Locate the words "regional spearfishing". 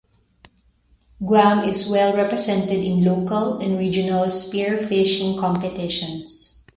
3.77-5.39